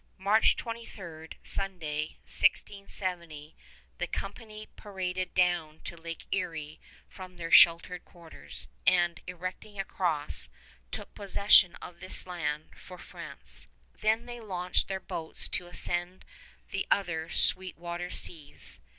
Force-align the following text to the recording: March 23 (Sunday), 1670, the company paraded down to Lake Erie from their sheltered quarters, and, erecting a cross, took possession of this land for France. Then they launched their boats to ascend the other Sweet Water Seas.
March 0.17 0.55
23 0.55 1.27
(Sunday), 1.43 2.17
1670, 2.25 3.55
the 3.99 4.07
company 4.07 4.67
paraded 4.75 5.31
down 5.35 5.79
to 5.83 5.95
Lake 5.95 6.25
Erie 6.31 6.81
from 7.07 7.37
their 7.37 7.51
sheltered 7.51 8.03
quarters, 8.03 8.65
and, 8.87 9.21
erecting 9.27 9.79
a 9.79 9.85
cross, 9.85 10.49
took 10.89 11.13
possession 11.13 11.75
of 11.83 11.99
this 11.99 12.25
land 12.25 12.71
for 12.75 12.97
France. 12.97 13.67
Then 13.93 14.25
they 14.25 14.39
launched 14.39 14.87
their 14.87 14.99
boats 14.99 15.47
to 15.49 15.67
ascend 15.67 16.25
the 16.71 16.87
other 16.89 17.29
Sweet 17.29 17.77
Water 17.77 18.09
Seas. 18.09 18.79